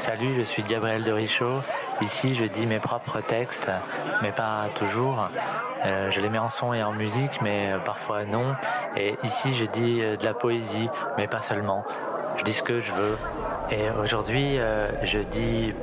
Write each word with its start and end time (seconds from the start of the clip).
Salut, 0.00 0.34
je 0.34 0.40
suis 0.40 0.62
Gabriel 0.62 1.04
de 1.04 1.12
Richaud. 1.12 1.60
Ici, 2.00 2.34
je 2.34 2.46
dis 2.46 2.66
mes 2.66 2.78
propres 2.78 3.20
textes, 3.20 3.70
mais 4.22 4.32
pas 4.32 4.64
toujours. 4.74 5.28
Euh, 5.84 6.10
je 6.10 6.22
les 6.22 6.30
mets 6.30 6.38
en 6.38 6.48
son 6.48 6.72
et 6.72 6.82
en 6.82 6.92
musique, 6.92 7.42
mais 7.42 7.74
parfois 7.84 8.24
non. 8.24 8.54
Et 8.96 9.16
ici, 9.24 9.54
je 9.54 9.66
dis 9.66 9.98
euh, 10.00 10.16
de 10.16 10.24
la 10.24 10.32
poésie, 10.32 10.88
mais 11.18 11.26
pas 11.26 11.42
seulement. 11.42 11.84
Je 12.38 12.44
dis 12.44 12.54
ce 12.54 12.62
que 12.62 12.80
je 12.80 12.92
veux. 12.92 13.18
Et 13.70 13.90
aujourd'hui, 14.02 14.58
euh, 14.58 14.88
je 15.04 15.18
dis 15.18 15.74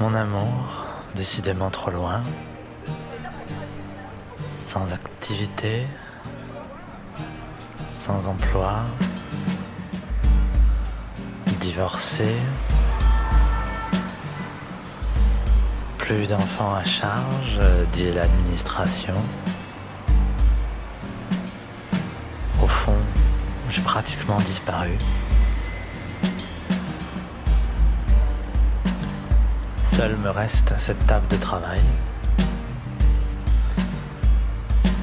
Mon 0.00 0.14
amour, 0.14 0.86
décidément 1.14 1.68
trop 1.68 1.90
loin, 1.90 2.22
sans 4.56 4.94
activité, 4.94 5.86
sans 7.92 8.26
emploi, 8.26 8.76
divorcé, 11.60 12.34
plus 15.98 16.26
d'enfants 16.26 16.74
à 16.74 16.84
charge, 16.84 17.60
dit 17.92 18.10
l'administration. 18.10 19.16
Au 22.62 22.66
fond, 22.66 22.96
j'ai 23.68 23.82
pratiquement 23.82 24.40
disparu. 24.40 24.96
Seul 30.00 30.16
me 30.16 30.30
reste 30.30 30.72
cette 30.78 31.06
table 31.06 31.28
de 31.28 31.36
travail. 31.36 31.82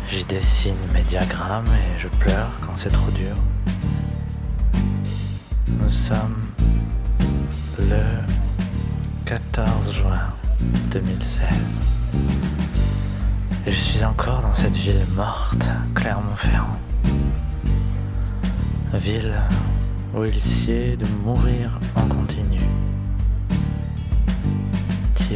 J'y 0.09 0.25
dessine 0.25 0.73
mes 0.91 1.03
diagrammes 1.03 1.67
et 1.67 1.99
je 1.99 2.07
pleure 2.07 2.49
quand 2.65 2.75
c'est 2.75 2.89
trop 2.89 3.11
dur. 3.11 3.35
Nous 5.67 5.91
sommes 5.91 6.47
le 7.77 8.01
14 9.25 9.93
juin 9.93 10.33
2016. 10.89 11.47
Et 13.67 13.71
je 13.71 13.79
suis 13.79 14.03
encore 14.03 14.41
dans 14.41 14.55
cette 14.55 14.77
ville 14.77 15.05
morte, 15.15 15.67
Clermont-Ferrand. 15.93 16.79
Ville 18.95 19.43
où 20.15 20.23
il 20.23 20.41
sied 20.41 20.97
de 20.97 21.05
mourir 21.23 21.79
en 21.95 22.07
continu 22.07 22.56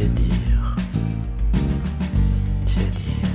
tiédir, 0.02 0.76
tiédir. 2.66 3.28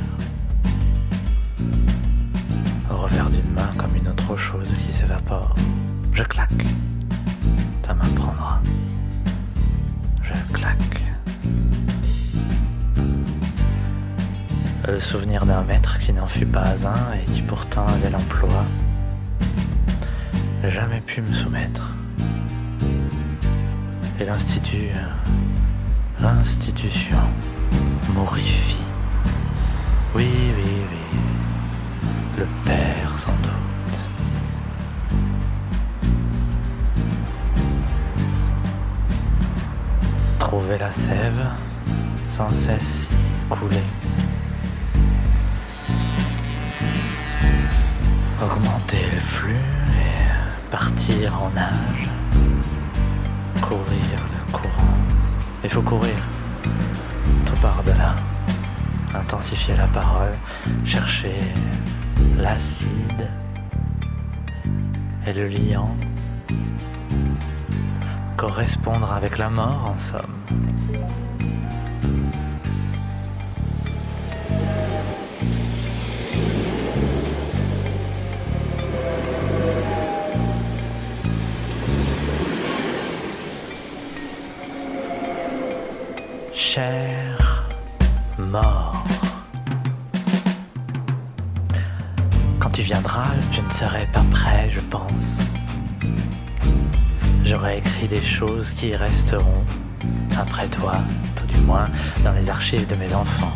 Au 2.91 2.95
revers 2.95 3.29
d'une 3.29 3.51
main 3.53 3.69
comme 3.77 3.95
une 3.95 4.09
autre 4.09 4.35
chose 4.35 4.67
qui 4.85 4.91
s'évapore. 4.91 5.55
Je 6.11 6.23
claque, 6.23 6.65
ça 7.85 7.93
m'apprendra. 7.93 8.59
Je 10.21 10.33
claque. 10.53 11.03
Le 14.87 14.99
souvenir 14.99 15.45
d'un 15.45 15.61
maître 15.63 15.99
qui 15.99 16.11
n'en 16.11 16.27
fut 16.27 16.45
pas 16.45 16.73
un 16.85 17.13
et 17.13 17.23
qui 17.31 17.43
pourtant 17.43 17.85
avait 17.87 18.09
l'emploi. 18.09 18.65
Jamais 20.67 20.99
pu 20.99 21.21
me 21.21 21.33
soumettre. 21.33 21.93
Et 24.19 24.25
l'institut 24.25 24.89
L'institution 26.19 27.17
morifie. 28.13 28.75
Oui, 30.15 30.27
oui, 30.55 30.71
oui. 30.91 31.19
Le 32.37 32.45
père, 32.65 33.17
sans 33.17 33.33
doute. 33.43 33.99
Trouver 40.39 40.77
la 40.77 40.91
sève, 40.91 41.45
sans 42.27 42.49
cesse 42.49 43.07
couler. 43.49 43.83
Augmenter 48.41 49.05
le 49.13 49.19
flux 49.19 49.55
et 49.55 50.71
partir 50.71 51.43
en 51.43 51.49
nage. 51.51 52.09
Courir 53.61 54.19
le. 54.31 54.36
Il 55.67 55.73
faut 55.73 55.81
courir. 55.81 56.15
Tout 57.45 57.61
part 57.61 57.83
de 57.83 57.91
là. 57.91 58.15
Intensifier 59.13 59.75
la 59.75 59.87
parole, 59.87 60.31
chercher 60.85 61.35
l'acide 62.37 63.27
et 65.27 65.33
le 65.33 65.49
liant. 65.49 65.93
Correspondre 68.37 69.11
avec 69.11 69.37
la 69.37 69.49
mort 69.49 69.91
en 69.93 69.97
somme. 69.97 70.37
Cher 86.59 87.37
mort. 88.39 89.03
Quand 92.59 92.71
tu 92.71 92.81
viendras, 92.81 93.27
je 93.51 93.61
ne 93.61 93.69
serai 93.69 94.07
pas 94.11 94.23
prêt, 94.31 94.67
je 94.73 94.79
pense. 94.79 95.41
J'aurai 97.45 97.77
écrit 97.77 98.07
des 98.07 98.23
choses 98.23 98.71
qui 98.71 98.95
resteront, 98.95 99.63
après 100.35 100.67
toi, 100.67 100.95
tout 101.35 101.45
du 101.45 101.61
moins, 101.61 101.89
dans 102.23 102.33
les 102.33 102.49
archives 102.49 102.87
de 102.87 102.95
mes 102.95 103.13
enfants. 103.13 103.53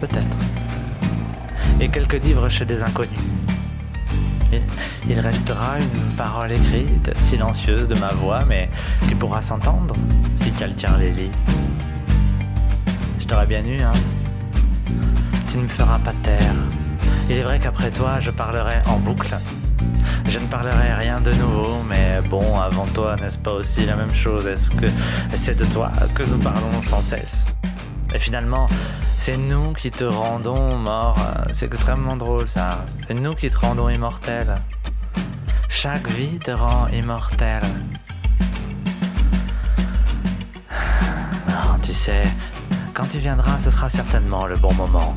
Peut-être. 0.00 0.36
Et 1.80 1.88
quelques 1.88 2.22
livres 2.22 2.48
chez 2.48 2.64
des 2.64 2.84
inconnus. 2.84 3.33
Il 5.08 5.20
restera 5.20 5.78
une 5.78 6.16
parole 6.16 6.52
écrite, 6.52 7.10
silencieuse 7.18 7.88
de 7.88 7.94
ma 7.94 8.08
voix, 8.08 8.44
mais 8.46 8.68
qui 9.08 9.14
pourra 9.14 9.42
s'entendre 9.42 9.94
si 10.34 10.50
quelqu'un 10.52 10.96
les 10.98 11.12
lit. 11.12 11.30
Je 13.20 13.26
t'aurais 13.26 13.46
bien 13.46 13.64
eu, 13.64 13.80
hein 13.80 13.92
Tu 15.48 15.56
ne 15.56 15.62
me 15.62 15.68
feras 15.68 15.98
pas 15.98 16.12
taire. 16.22 16.54
Il 17.30 17.36
est 17.36 17.42
vrai 17.42 17.58
qu'après 17.58 17.90
toi, 17.90 18.20
je 18.20 18.30
parlerai 18.30 18.82
en 18.86 18.98
boucle. 18.98 19.34
Je 20.26 20.38
ne 20.38 20.46
parlerai 20.46 20.94
rien 20.94 21.20
de 21.20 21.32
nouveau, 21.32 21.82
mais 21.88 22.20
bon, 22.28 22.58
avant 22.58 22.86
toi, 22.86 23.16
n'est-ce 23.16 23.38
pas 23.38 23.52
aussi 23.52 23.86
la 23.86 23.96
même 23.96 24.14
chose? 24.14 24.46
Est-ce 24.46 24.70
que 24.70 24.86
c'est 25.34 25.56
de 25.56 25.64
toi 25.66 25.90
que 26.14 26.22
nous 26.22 26.38
parlons 26.38 26.82
sans 26.82 27.02
cesse? 27.02 27.46
Et 28.14 28.18
finalement, 28.20 28.68
c'est 29.18 29.36
nous 29.36 29.72
qui 29.72 29.90
te 29.90 30.04
rendons 30.04 30.76
mort. 30.76 31.18
C'est 31.50 31.66
extrêmement 31.66 32.16
drôle 32.16 32.46
ça. 32.46 32.84
C'est 33.06 33.14
nous 33.14 33.34
qui 33.34 33.50
te 33.50 33.58
rendons 33.58 33.88
immortel. 33.88 34.46
Chaque 35.68 36.06
vie 36.08 36.38
te 36.38 36.52
rend 36.52 36.86
immortel. 36.88 37.62
Non, 41.48 41.78
tu 41.82 41.92
sais, 41.92 42.22
quand 42.94 43.06
tu 43.10 43.18
viendras, 43.18 43.58
ce 43.58 43.72
sera 43.72 43.90
certainement 43.90 44.46
le 44.46 44.54
bon 44.56 44.72
moment. 44.74 45.12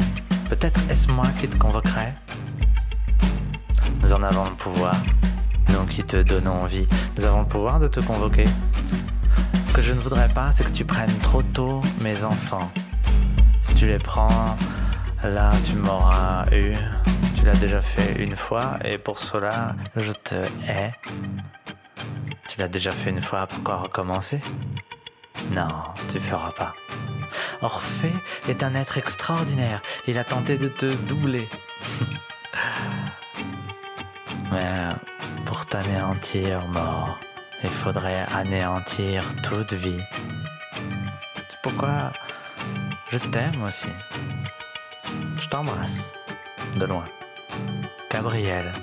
Peut-être 0.49 0.79
est-ce 0.89 1.07
moi 1.11 1.27
qui 1.39 1.47
te 1.47 1.57
convoquerai 1.57 2.13
Nous 4.01 4.11
en 4.11 4.23
avons 4.23 4.45
le 4.45 4.55
pouvoir. 4.55 4.95
Nous 5.69 5.85
qui 5.85 6.03
te 6.03 6.17
donnons 6.17 6.65
vie, 6.65 6.87
nous 7.15 7.25
avons 7.25 7.41
le 7.41 7.47
pouvoir 7.47 7.79
de 7.79 7.87
te 7.87 7.99
convoquer. 7.99 8.45
Je 9.87 9.93
ne 9.93 9.99
voudrais 9.99 10.27
pas, 10.27 10.51
c'est 10.51 10.65
que 10.65 10.71
tu 10.71 10.83
prennes 10.83 11.17
trop 11.19 11.41
tôt 11.41 11.81
mes 12.01 12.21
enfants. 12.21 12.69
Si 13.61 13.73
tu 13.73 13.87
les 13.87 13.99
prends, 13.99 14.57
là 15.23 15.53
tu 15.63 15.77
m'auras 15.77 16.45
eu. 16.51 16.73
Tu 17.37 17.45
l'as 17.45 17.55
déjà 17.55 17.81
fait 17.81 18.21
une 18.21 18.35
fois 18.35 18.79
et 18.83 18.97
pour 18.97 19.17
cela, 19.17 19.77
je 19.95 20.11
te 20.11 20.35
hais. 20.67 20.91
Tu 22.49 22.59
l'as 22.59 22.67
déjà 22.67 22.91
fait 22.91 23.11
une 23.11 23.21
fois, 23.21 23.47
pourquoi 23.47 23.77
recommencer? 23.77 24.41
Non, 25.51 25.69
tu 26.11 26.19
feras 26.19 26.51
pas. 26.51 26.73
Orphée 27.61 28.11
est 28.49 28.63
un 28.63 28.75
être 28.75 28.97
extraordinaire. 28.97 29.81
Il 30.05 30.19
a 30.19 30.25
tenté 30.25 30.57
de 30.57 30.67
te 30.67 30.93
doubler. 31.07 31.47
Mais 34.51 34.89
pour 35.45 35.65
t'anéantir, 35.65 36.67
mort, 36.67 37.17
il 37.63 37.69
faudrait 37.69 38.25
anéantir 38.33 39.23
toute 39.43 39.73
vie. 39.73 40.01
C'est 41.47 41.59
pourquoi 41.61 42.11
je 43.11 43.17
t'aime 43.17 43.63
aussi. 43.63 43.89
Je 45.37 45.47
t'embrasse. 45.47 46.11
De 46.77 46.85
loin. 46.85 47.05
Gabriel. 48.11 48.73